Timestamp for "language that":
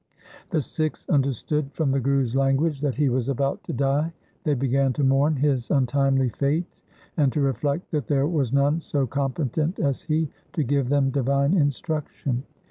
2.35-2.95